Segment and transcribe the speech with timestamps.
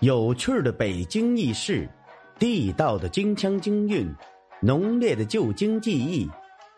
[0.00, 1.86] 有趣的北京轶事，
[2.38, 4.10] 地道的京腔京韵，
[4.62, 6.26] 浓烈的旧京记忆，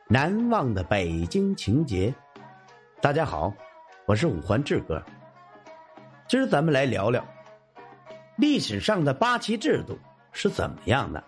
[0.08, 2.12] 难忘的北京情节。
[3.00, 3.54] 大家好，
[4.08, 5.00] 我是五环志哥。
[6.28, 7.24] 今儿咱们来聊聊
[8.38, 9.96] 历史上的八旗制度
[10.32, 11.22] 是怎么样的。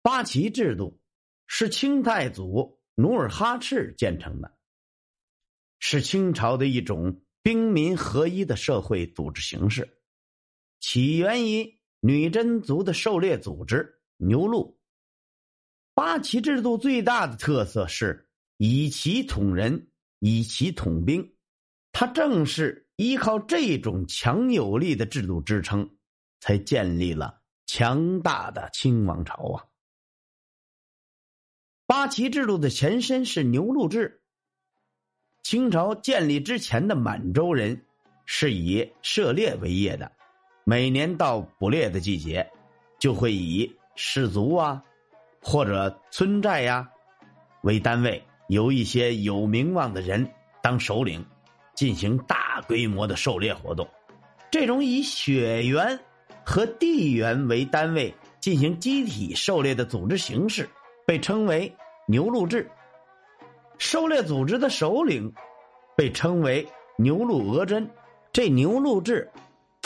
[0.00, 0.98] 八旗制度
[1.46, 4.50] 是清太祖努尔哈赤建成的，
[5.78, 9.86] 是清朝的一种兵民合一的社会组织形式。
[10.80, 14.78] 起源于女真族的狩猎组织牛录。
[15.94, 21.34] 八旗制度最大的特色是以旗统人，以旗统兵。
[21.92, 25.96] 它正是依靠这种强有力的制度支撑，
[26.40, 29.64] 才建立了强大的清王朝啊。
[31.86, 34.22] 八旗制度的前身是牛录制。
[35.42, 37.86] 清朝建立之前的满洲人
[38.24, 40.15] 是以狩猎为业的。
[40.68, 42.44] 每年到捕猎的季节，
[42.98, 44.82] 就会以氏族啊，
[45.40, 46.88] 或者村寨呀
[47.62, 50.28] 为单位，由一些有名望的人
[50.60, 51.24] 当首领，
[51.76, 53.86] 进行大规模的狩猎活动。
[54.50, 55.96] 这种以血缘
[56.44, 60.68] 和地缘为单位进行集体狩猎的组织形式，
[61.06, 61.72] 被称为
[62.08, 62.68] 牛录制。
[63.78, 65.32] 狩猎组织的首领
[65.96, 66.66] 被称为
[66.98, 67.88] 牛鹿额真。
[68.32, 69.30] 这牛录制。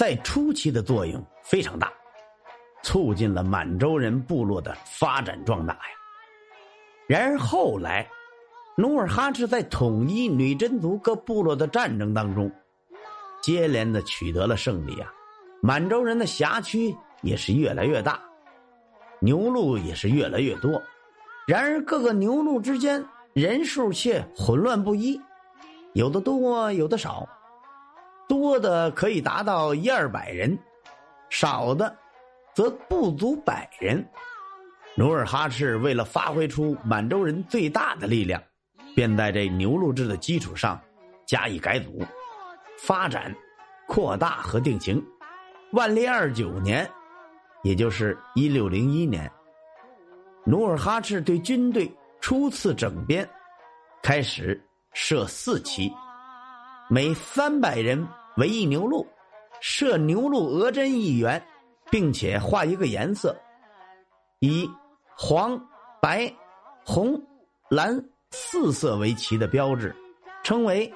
[0.00, 1.92] 在初期的作用非常大，
[2.82, 5.80] 促进了满洲人部落的发展壮大呀。
[7.06, 8.08] 然而后来，
[8.78, 12.50] 努尔哈赤在统一女真族各部落的战争当中，
[13.42, 15.12] 接连的取得了胜利啊，
[15.60, 18.18] 满洲人的辖区也是越来越大，
[19.18, 20.82] 牛鹿也是越来越多。
[21.46, 25.20] 然而各个牛鹿之间人数却混乱不一，
[25.92, 27.28] 有的多，有的少。
[28.31, 30.56] 多的可以达到一二百人，
[31.31, 31.92] 少的
[32.55, 34.09] 则不足百人。
[34.95, 38.40] 努尔哈赤为了发挥出满洲人最大的力量，
[38.95, 40.80] 便在这牛录制的基础上
[41.27, 42.07] 加以改组、
[42.79, 43.35] 发展、
[43.89, 45.05] 扩大和定型。
[45.73, 46.89] 万历二九年，
[47.64, 49.29] 也就是一六零一年，
[50.45, 53.29] 努尔哈赤对军队初次整编，
[54.05, 55.92] 开始设四旗，
[56.89, 58.07] 每三百人。
[58.36, 59.07] 为一牛鹿，
[59.61, 61.42] 设牛鹿额真一员，
[61.91, 63.36] 并且画一个颜色，
[64.39, 64.70] 以
[65.17, 65.61] 黄、
[66.01, 66.33] 白、
[66.85, 67.20] 红、
[67.69, 69.95] 蓝四色为旗的标志，
[70.42, 70.90] 称为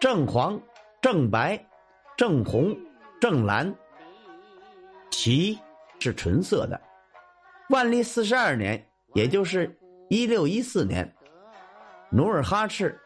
[0.00, 0.60] 正黄、
[1.00, 1.62] 正白、
[2.16, 2.76] 正红、
[3.20, 3.72] 正蓝。
[5.10, 5.58] 旗
[6.00, 6.80] 是纯色的。
[7.70, 8.82] 万历四十二年，
[9.14, 9.78] 也就是
[10.08, 11.14] 一六一四年，
[12.10, 12.98] 努尔哈赤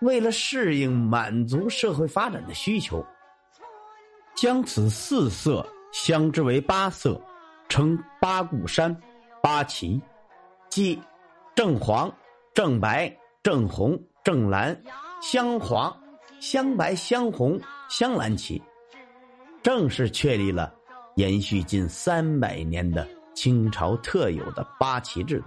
[0.00, 3.04] 为了适应满族社会发展的需求。
[4.36, 7.18] 将此四色相之为八色，
[7.70, 8.94] 称八固山、
[9.42, 10.00] 八旗，
[10.68, 11.00] 即
[11.54, 12.12] 正黄、
[12.52, 13.10] 正白、
[13.42, 14.78] 正红、正蓝、
[15.22, 15.94] 镶黄、
[16.38, 17.58] 镶白、镶红、
[17.88, 18.62] 镶蓝旗，
[19.62, 20.70] 正式确立了
[21.14, 25.46] 延续近三百年的清朝特有的八旗制度。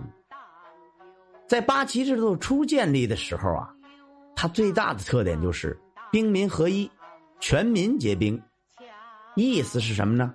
[1.48, 3.70] 在八旗制度初建立的时候啊，
[4.36, 5.80] 它最大的特点就是
[6.12, 6.90] 兵民合一，
[7.40, 8.42] 全民皆兵。
[9.36, 10.34] 意思是什么呢？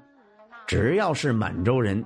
[0.67, 2.03] 只要是满洲人，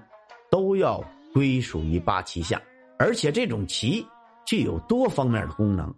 [0.50, 2.60] 都要归属于八旗下，
[2.98, 4.04] 而且这种旗
[4.44, 5.94] 具有多方面的功能，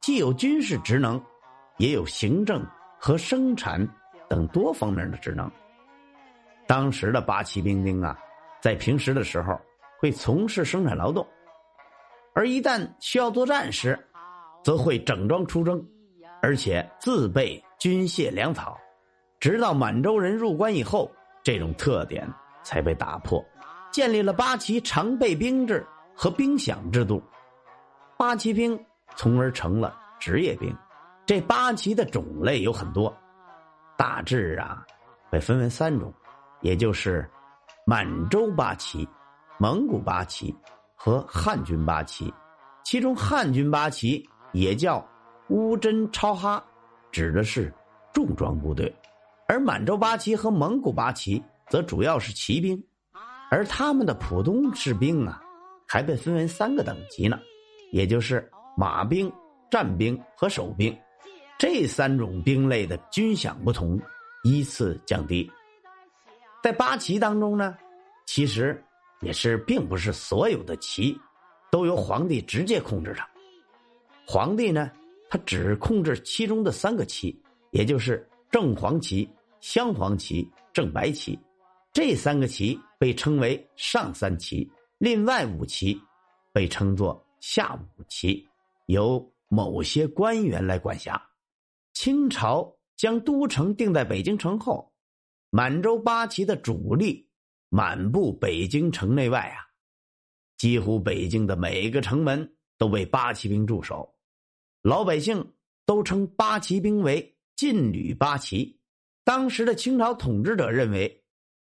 [0.00, 1.22] 既有军事职能，
[1.78, 2.62] 也有行政
[2.98, 3.88] 和生产
[4.28, 5.50] 等多方面的职能。
[6.66, 8.18] 当时的八旗兵丁啊，
[8.60, 9.58] 在平时的时候
[9.98, 11.26] 会从事生产劳动，
[12.34, 13.98] 而一旦需要作战时，
[14.62, 15.82] 则会整装出征，
[16.42, 18.78] 而且自备军械粮草。
[19.40, 21.10] 直到满洲人入关以后，
[21.42, 22.28] 这种特点
[22.62, 23.44] 才被打破，
[23.90, 27.22] 建立了八旗常备兵制和兵饷制度。
[28.16, 28.78] 八旗兵
[29.14, 30.74] 从而成了职业兵。
[31.24, 33.14] 这八旗的种类有很多，
[33.96, 34.84] 大致啊，
[35.30, 36.12] 被分为三种，
[36.62, 37.28] 也就是
[37.84, 39.06] 满洲八旗、
[39.58, 40.56] 蒙古八旗
[40.96, 42.32] 和汉军八旗。
[42.82, 45.06] 其中汉军八旗也叫
[45.50, 46.64] 乌珍超哈，
[47.12, 47.72] 指的是
[48.14, 48.92] 重装部队。
[49.48, 52.80] 而满洲八旗和蒙古八旗则主要是骑兵，
[53.50, 55.42] 而他们的普通士兵啊，
[55.86, 57.40] 还被分为三个等级呢，
[57.90, 58.46] 也就是
[58.76, 59.32] 马兵、
[59.70, 60.94] 战兵和守兵。
[61.58, 63.98] 这三种兵类的军饷不同，
[64.44, 65.50] 依次降低。
[66.62, 67.74] 在八旗当中呢，
[68.26, 68.80] 其实
[69.22, 71.18] 也是并不是所有的旗
[71.70, 73.20] 都由皇帝直接控制的，
[74.26, 74.90] 皇帝呢，
[75.30, 77.34] 他只控制其中的三个旗，
[77.70, 79.26] 也就是正黄旗。
[79.60, 81.38] 镶黄旗、正白旗，
[81.92, 84.68] 这三个旗被称为上三旗。
[84.98, 86.00] 另外五旗
[86.52, 88.46] 被称作下五旗，
[88.86, 91.20] 由某些官员来管辖。
[91.92, 94.92] 清朝将都城定在北京城后，
[95.50, 97.28] 满洲八旗的主力
[97.68, 99.66] 满布北京城内外啊，
[100.56, 104.14] 几乎北京的每个城门都被八旗兵驻守，
[104.82, 105.52] 老百姓
[105.84, 108.77] 都称八旗兵为禁旅八旗。
[109.28, 111.22] 当时的清朝统治者认为，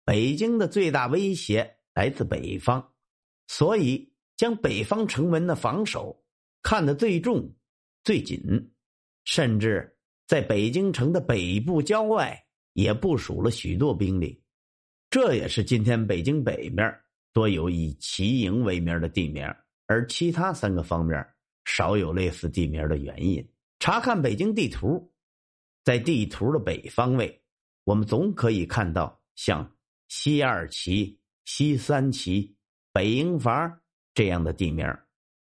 [0.06, 2.82] 北京的最大威胁来自北方，
[3.48, 6.24] 所以将北方城门的防守
[6.64, 7.54] 看得最重、
[8.06, 8.42] 最紧，
[9.26, 14.42] 甚至在北京城的北部郊外也部署了许多兵力。
[15.10, 16.90] 这也是今天北京北面
[17.34, 19.46] 多有以旗营为名的地名，
[19.88, 21.22] 而其他三个方面
[21.66, 23.46] 少有类似地名的原因。
[23.80, 25.12] 查看北京地图，
[25.84, 27.38] 在地图的北方位。
[27.92, 29.70] 我们总可以看到像
[30.08, 32.56] 西二旗、西三旗、
[32.94, 33.82] 北营房
[34.14, 34.88] 这样的地名，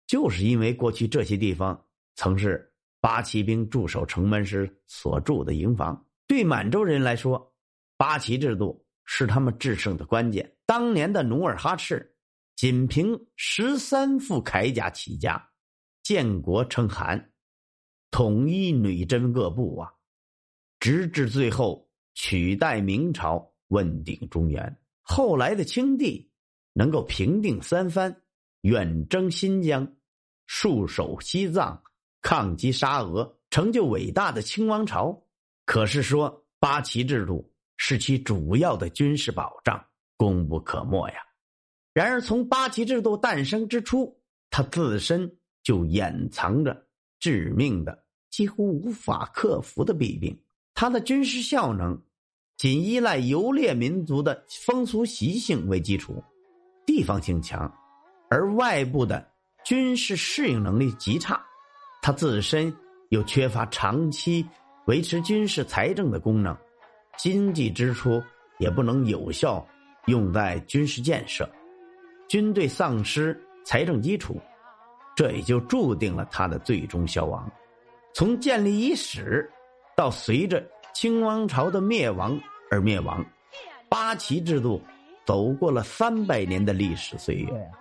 [0.08, 1.80] 就是因为过去这些地方
[2.16, 6.04] 曾是八旗兵驻守城门时所住的营房。
[6.26, 7.54] 对满洲人来说，
[7.98, 10.58] 八旗制度是他们制胜的关键。
[10.66, 12.16] 当年的努尔哈赤，
[12.56, 15.52] 仅凭十三副铠甲起家，
[16.02, 17.32] 建国称汗，
[18.10, 19.94] 统一女真各部啊，
[20.80, 21.88] 直至最后。
[22.22, 24.78] 取代明朝，问鼎中原。
[25.02, 26.30] 后来的清帝
[26.74, 28.14] 能够平定三藩，
[28.64, 29.88] 远征新疆，
[30.46, 31.82] 戍守西藏，
[32.22, 35.18] 抗击沙俄，成就伟大的清王朝。
[35.66, 39.82] 可是说八旗制度是其主要的军事保障，
[40.18, 41.16] 功不可没呀。
[41.94, 46.86] 然而从八旗制度诞生之初，它自身就掩藏着
[47.18, 50.38] 致命的、几乎无法克服的弊病。
[50.74, 51.98] 它的军事效能。
[52.60, 56.22] 仅依赖游猎民族的风俗习性为基础，
[56.86, 57.74] 地方性强，
[58.30, 59.26] 而外部的
[59.64, 61.42] 军事适应能力极差，
[62.02, 62.76] 它自身
[63.12, 64.46] 又缺乏长期
[64.88, 66.54] 维持军事财政的功能，
[67.18, 68.22] 经济支出
[68.58, 69.66] 也不能有效
[70.08, 71.50] 用在军事建设，
[72.28, 74.38] 军队丧失财政基础，
[75.16, 77.50] 这也就注定了它的最终消亡。
[78.14, 79.50] 从建立伊始，
[79.96, 80.62] 到随着。
[80.94, 82.40] 清王朝的灭亡
[82.70, 83.26] 而灭亡，
[83.88, 84.82] 八旗制度
[85.26, 87.72] 走过了三百年的历史岁月。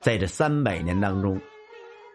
[0.00, 1.40] 在这三百年当中，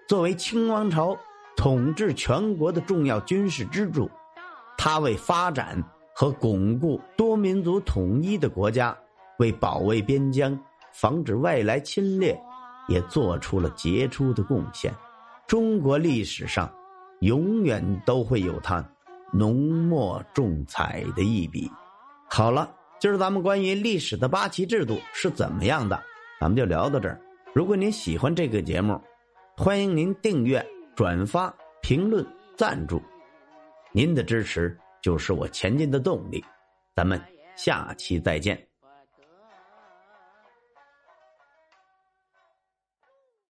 [0.07, 1.17] 作为清王朝
[1.55, 4.09] 统治全国的重要军事支柱，
[4.77, 5.81] 它为发展
[6.13, 8.97] 和巩固多民族统一的国家，
[9.39, 10.57] 为保卫边疆、
[10.93, 12.37] 防止外来侵略，
[12.87, 14.93] 也做出了杰出的贡献。
[15.45, 16.69] 中国历史上
[17.21, 18.83] 永远都会有它。
[19.31, 21.69] 浓墨重彩的一笔。
[22.29, 22.69] 好了，
[22.99, 26.01] 今儿咱们关于历史的八旗制度是怎么样的，
[26.39, 27.19] 咱们就聊到这儿。
[27.53, 28.99] 如果您喜欢这个节目，
[29.55, 30.63] 欢迎您订阅、
[30.95, 32.25] 转发、评论、
[32.55, 33.01] 赞助。
[33.91, 36.43] 您的支持就是我前进的动力。
[36.95, 37.19] 咱们
[37.55, 38.66] 下期再见。